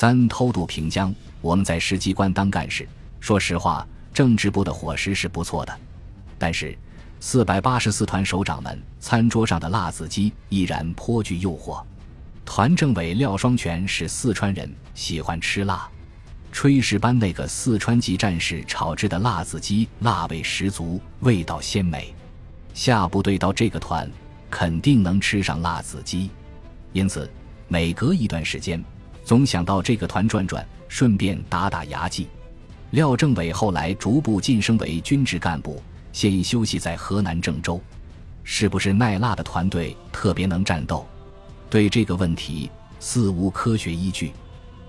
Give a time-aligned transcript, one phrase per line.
[0.00, 2.88] 三偷渡平江，我们在石机关当干事。
[3.18, 5.76] 说实话，政治部的伙食是不错的，
[6.38, 6.78] 但是
[7.18, 11.82] 四百八十四团首长们餐桌上的辣子鸡依然颇具诱惑。
[12.44, 15.88] 团政委廖双全是四川人，喜欢吃辣。
[16.52, 22.14] 炊事班那个四川籍战士炒制的辣子鸡，辣味十足，味道鲜美。
[22.72, 24.08] 下部队到这个团，
[24.48, 26.30] 肯定能吃上辣子鸡。
[26.92, 27.28] 因此，
[27.66, 28.80] 每隔一段时间。
[29.28, 32.28] 总想到这个团转转，顺便打打牙祭。
[32.92, 35.82] 廖政委后来逐步晋升为军职干部，
[36.14, 37.78] 现已休息在河南郑州。
[38.42, 41.06] 是不是耐辣的团队特别能战斗？
[41.68, 44.32] 对这个问题似无科学依据。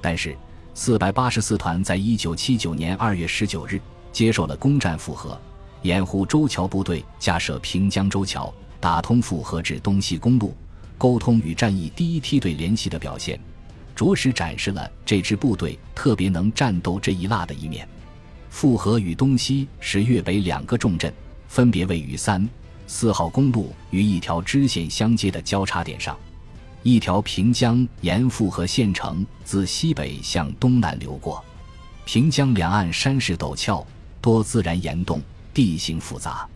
[0.00, 0.36] 但是，
[0.74, 3.80] 四百八十四团在一九七九年二月十九日
[4.10, 5.40] 接受了攻占富河、
[5.82, 10.52] 掩护周桥部队架设平江周桥，打通富河至东西公路，
[10.98, 13.38] 沟通与战役第一梯队联系的表现。
[13.94, 17.88] 着实展示了这支部队特别能战斗这一辣的一面。
[18.50, 21.12] 富河与东西是粤北两个重镇，
[21.48, 22.48] 分别位于三、
[22.86, 26.16] 四号公路与一条支线相接的交叉点上。
[26.82, 31.42] 一条平江沿富河县城自西北向东南流过，
[32.04, 33.84] 平江两岸山势陡峭，
[34.20, 35.20] 多自然岩洞，
[35.54, 36.46] 地形复杂。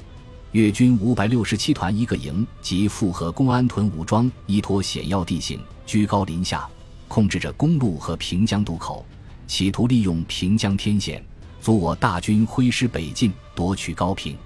[0.53, 6.69] 粤军五百六十七团一个营及富河公安屯武装依托险要地形，居高临下。
[7.09, 9.05] 控制着公路和平江渡口，
[9.47, 11.25] 企图利用平江天险
[11.61, 14.37] 阻我大军挥师北进，夺取高平。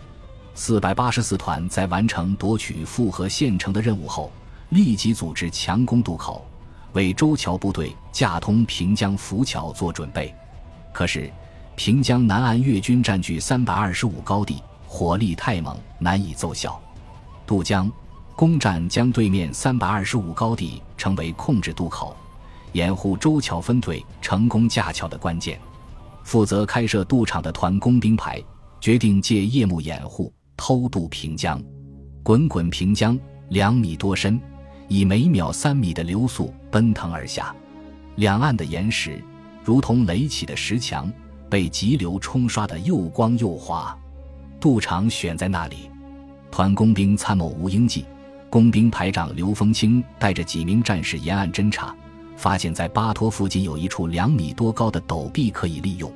[0.54, 4.30] 四百八十四团在完成夺取富河县城的任务后，
[4.70, 6.46] 立即组织强攻渡口，
[6.92, 10.34] 为周桥部队架通平江浮桥做准备。
[10.92, 11.30] 可是，
[11.74, 16.80] 平江南岸越军占据三百二十五高地，火力太猛，难以奏效。
[17.46, 17.90] 渡江
[18.36, 22.14] 攻占将对面三百二十五高地成为控制渡口。
[22.72, 25.58] 掩护周桥分队成功架桥的关键，
[26.24, 28.42] 负责开设渡场的团工兵排
[28.80, 31.62] 决定借夜幕掩护偷渡平江。
[32.22, 34.40] 滚滚平江两米多深，
[34.88, 37.54] 以每秒三米的流速奔腾而下，
[38.16, 39.22] 两岸的岩石
[39.64, 41.12] 如同垒起的石墙，
[41.50, 43.96] 被急流冲刷得又光又滑。
[44.60, 45.90] 渡场选在那里，
[46.50, 48.04] 团工兵参谋吴英记、
[48.48, 51.94] 工兵排长刘丰清带着几名战士沿岸侦察。
[52.42, 56.12] 发现，在巴托附近有一处两米多高的陡壁可以利用。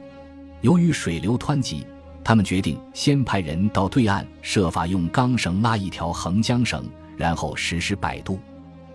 [0.60, 1.86] 由于水流湍急，
[2.24, 6.84] 他们决定先派人到对岸，设法用钢绳拉一条横江绳，
[7.16, 8.40] 然后实施摆渡。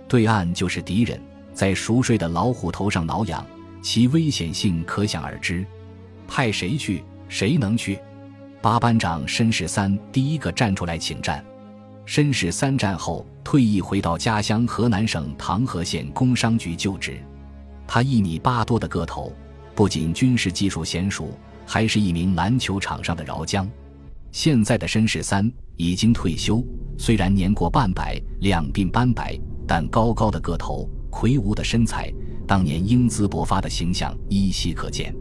[0.09, 1.21] 对岸就是敌人，
[1.53, 3.45] 在熟睡的老虎头上挠痒，
[3.81, 5.65] 其危险性可想而知。
[6.27, 7.01] 派谁去？
[7.29, 7.97] 谁能去？
[8.61, 11.41] 八班长申世三第一个站出来请战。
[12.13, 17.17] 申世三战后退役，回到家乡河南省唐河县工商局就职。
[17.87, 19.31] 他一米八多的个头，
[19.73, 21.29] 不仅军事技术娴熟，
[21.65, 23.65] 还是一名篮球场上的饶将。
[24.29, 26.61] 现在的申世三已经退休，
[26.97, 32.13] 虽然年过半百，两鬓斑白，但高高的个头、魁梧的身材，
[32.45, 35.15] 当年英姿勃发的形象依稀可见。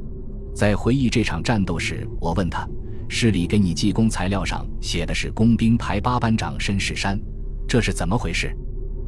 [0.57, 2.69] 在回忆这场战斗时，我问他。
[3.13, 7.21] 市里给你记功材料上写的是工兵排八班长申世山，
[7.67, 8.57] 这是怎么回事？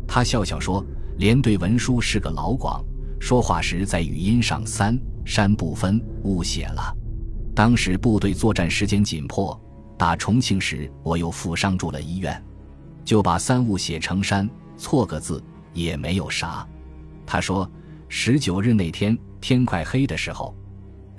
[0.08, 0.84] 他笑笑说
[1.18, 2.84] ：“连队文书是个老广，
[3.20, 6.92] 说话时在语音上三山不分，误写了。
[7.54, 9.58] 当时部队作战时间紧迫，
[9.96, 12.42] 打重庆时我又负伤住了医院，
[13.04, 15.40] 就把三误写成山，错个字
[15.72, 16.66] 也没有啥。”
[17.24, 17.70] 他说
[18.10, 20.52] ：“十九日那天天快黑的时候。”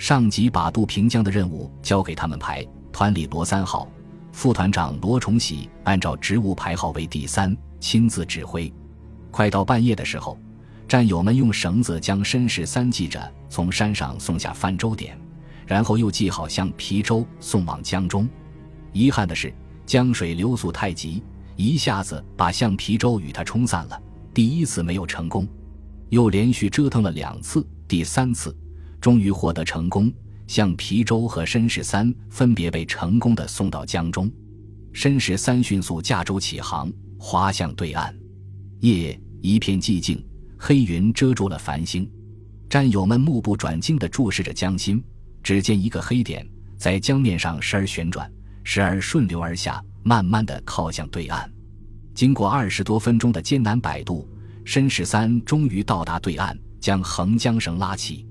[0.03, 3.87] 上级把渡平江的任务交给他们排，团里罗三号，
[4.33, 8.69] 副团长罗崇喜按照职务排号为第三，亲自指挥。
[9.31, 10.37] 快到半夜的时候，
[10.89, 15.17] 战友们用绳子将申世三系着，从山上送下泛舟点，
[15.65, 18.27] 然后又系好橡皮舟送往江中。
[18.91, 19.53] 遗憾的是，
[19.85, 21.23] 江水流速太急，
[21.55, 23.97] 一下子把橡皮舟与它冲散了。
[24.33, 25.47] 第一次没有成功，
[26.09, 28.53] 又连续折腾了两次，第三次。
[29.03, 30.09] 终于获得成功，
[30.47, 34.31] 橡皮舟和申世三分别被成功的送到江中。
[34.93, 36.89] 申世三迅速驾舟起航，
[37.19, 38.15] 划向对岸。
[38.79, 40.25] 夜一片寂静，
[40.57, 42.09] 黑云遮住了繁星。
[42.69, 45.03] 战友们目不转睛地注视着江心，
[45.43, 46.47] 只见一个黑点
[46.77, 48.31] 在江面上时而旋转，
[48.63, 51.51] 时而顺流而下，慢慢地靠向对岸。
[52.15, 54.25] 经过二十多分钟的艰难摆渡，
[54.63, 58.25] 申世三终于到达对岸，将横江绳拉起。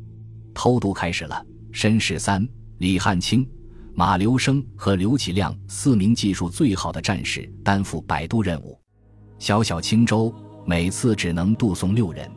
[0.55, 1.45] 偷渡开始了。
[1.73, 2.47] 申世三、
[2.79, 3.49] 李汉清、
[3.95, 8.79] 马留生和刘启亮四名技术最好的战士担负摆渡任务。
[9.39, 10.33] 小小轻舟
[10.65, 12.31] 每次只能渡送六人。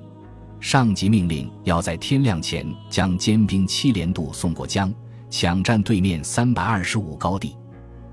[0.60, 4.92] 上级命令要在天亮前将坚兵七连渡送过江，
[5.30, 7.56] 抢占对面三百二十五高地。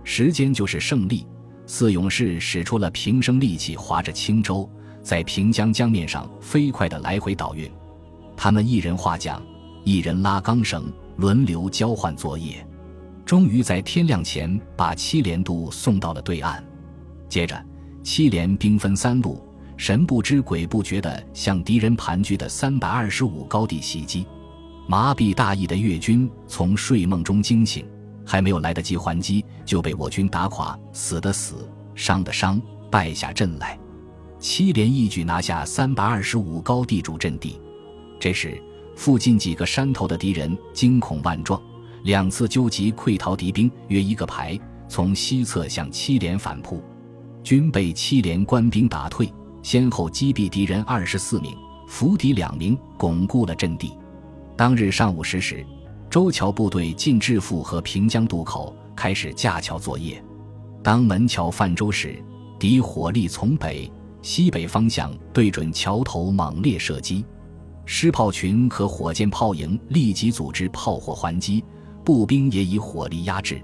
[0.05, 1.27] 时间就是胜利。
[1.65, 4.69] 四勇士使出了平生力气，划着轻舟，
[5.03, 7.71] 在平江江面上飞快地来回倒运。
[8.37, 9.41] 他们一人划桨，
[9.85, 12.67] 一人拉钢绳，轮流交换作业，
[13.25, 16.63] 终于在天亮前把七连渡送到了对岸。
[17.29, 17.61] 接着，
[18.03, 19.43] 七连兵分三路，
[19.77, 24.27] 神不知鬼不觉地向敌人盘踞的三百二十五高地袭击。
[24.87, 27.87] 麻痹大意的越军从睡梦中惊醒。
[28.25, 33.77] 还没有来得及还击，就被我军打垮，死的死，伤的伤，败下阵来。
[34.39, 37.61] 七连一举拿下三百二十五高地主阵地。
[38.21, 38.63] 这时，
[39.03, 41.61] 附近几个山头的敌人惊恐万状，
[42.05, 44.57] 两次纠集溃逃敌兵约一个排，
[44.89, 46.81] 从西侧向七连反扑，
[47.43, 49.29] 均被七连官兵打退，
[49.61, 51.53] 先后击毙敌人二十四名，
[51.89, 53.91] 俘敌两名，巩固了阵地。
[54.57, 55.67] 当日上午十时。
[56.09, 60.23] 周桥部队进至富和平江渡口，开始架桥作业。
[60.81, 62.23] 当门桥泛舟时，
[62.57, 63.91] 敌火力从北、
[64.21, 67.25] 西北方向对准桥头猛烈射击，
[67.85, 71.65] 狮炮群和火箭炮营立即组织炮火还击，
[72.05, 73.61] 步兵也以火力压制。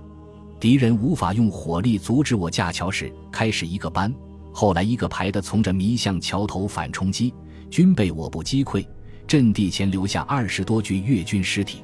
[0.60, 4.12] 敌人无法用火力阻止我架桥时，开始一个班，
[4.52, 7.32] 后来一个排的从这迷向桥头反冲击，
[7.70, 8.84] 均被我部击溃。
[9.26, 11.82] 阵地前留下二十多具越军尸体。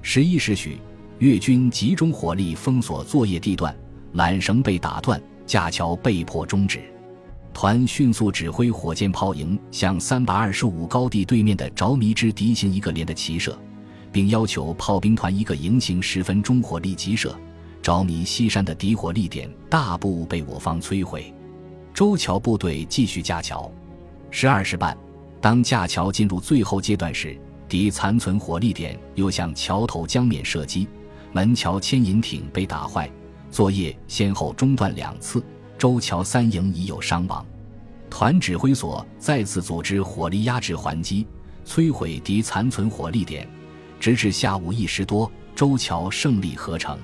[0.00, 0.78] 十一时许，
[1.18, 3.76] 越军集中火力封锁作业地段，
[4.14, 6.80] 缆绳被打断，架桥被迫终止。
[7.56, 13.58] 团迅速指挥火箭炮营向三百二十五高地对面的着迷之敌行一个连的齐射，
[14.12, 17.34] 并要求炮兵团一个营行十分钟火力急射。
[17.80, 21.32] 着迷西山的敌火力点大部被我方摧毁。
[21.94, 23.72] 周桥部队继续架桥。
[24.30, 24.94] 十二时半，
[25.40, 27.40] 当架桥进入最后阶段时。
[27.70, 30.86] 敌残存火力点又向桥头江面射击，
[31.32, 33.10] 门桥牵引艇被打坏，
[33.50, 35.42] 作业先后中断两次。
[35.78, 37.44] 周桥三营已有伤亡，
[38.08, 41.26] 团指挥所再次组织火力压制还击，
[41.66, 43.46] 摧毁敌残存火力点，
[44.00, 46.98] 直至下午一时多，周桥胜利合成。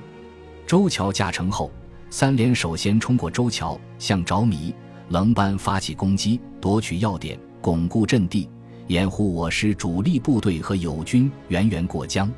[0.67, 1.71] 周桥架成后，
[2.09, 4.75] 三连首先冲过周桥，向着迷、
[5.11, 8.49] 棱班发起攻击，夺取要点，巩固阵地。
[8.89, 12.31] 掩护我师主力部队和友军源源过江，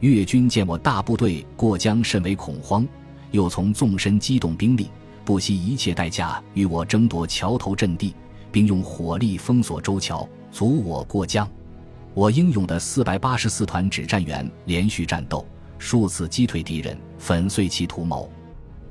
[0.00, 2.86] 越军见我大部队过江，甚为恐慌，
[3.32, 4.88] 又从纵深机动兵力，
[5.24, 8.14] 不惜一切代价与我争夺桥头阵地，
[8.52, 11.48] 并用火力封锁周桥，阻我过江。
[12.12, 15.46] 我英勇的四百八十四团指战员连续战斗，
[15.78, 18.30] 数次击退敌人，粉碎其图谋。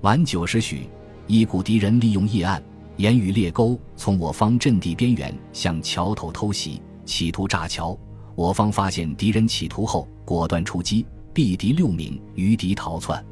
[0.02, 0.90] 晚九时许，
[1.28, 2.62] 一股敌人利用夜暗。
[2.98, 7.98] 沿与裂沟，从我方阵地边缘向桥头偷袭，企图炸桥。
[8.36, 11.04] 我方发现敌人企图后，果断出击，
[11.34, 13.24] 毙敌六名，余敌逃窜。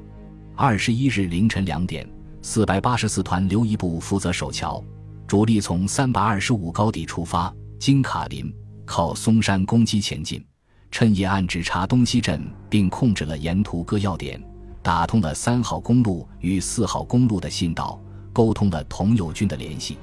[0.56, 2.09] 二十一日凌晨两点，
[2.44, 4.84] 四百八十四团留一部负责守桥，
[5.28, 8.52] 主力从三百二十五高地出发，经卡林，
[8.84, 10.44] 靠松山攻击前进。
[10.90, 14.42] 趁夜暗指查东西镇，并控制了沿途各要点，
[14.82, 18.00] 打通了三号公路与四号公路的信道。
[18.34, 19.98] 沟通了同友军的联系。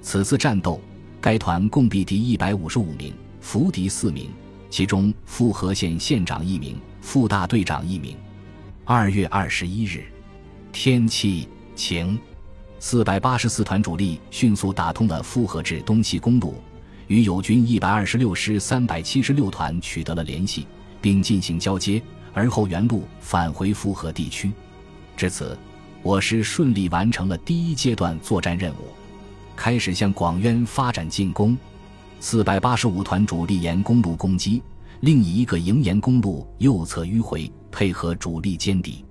[0.00, 0.80] 此次战斗，
[1.20, 4.30] 该团共毙敌一百五十五名，俘敌四名，
[4.70, 8.16] 其中富河县县长一名，副大队长一名。
[8.84, 10.04] 二月二十一日，
[10.70, 12.18] 天气请，
[12.78, 16.54] 四百八十四团主力迅速打通了富河至东西公路，
[17.06, 20.66] 与友军一百二十六师三百七十六团取得了联系，
[21.00, 22.02] 并进行交接，
[22.32, 24.52] 而后原路返回富河地区。
[25.16, 25.56] 至此。
[26.02, 28.92] 我师顺利完成了第一阶段作战任务，
[29.56, 31.56] 开始向广渊发展进攻。
[32.20, 34.62] 四百八十五团主力沿公路攻击，
[35.00, 39.02] 另以一个营沿公路右侧迂回，配合主力歼敌。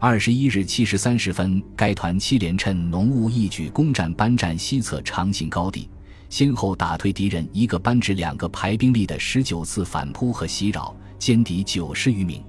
[0.00, 5.90] 二十一日七时三十分，该团七连趁浓雾一举攻占班站西侧长信高地，
[6.30, 12.40] 先后打退敌人一个班至两个排兵力的十九次反扑和袭扰，歼敌九十余名。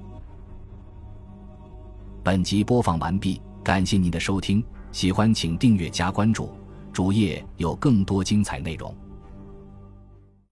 [2.23, 3.41] 本集播放完毕。
[3.63, 6.51] 感谢您的收听，喜欢请订阅加关注，
[6.93, 8.95] 主页有更多精彩内容。